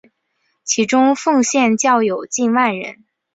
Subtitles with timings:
[0.63, 3.03] 其中丰县教友近万人。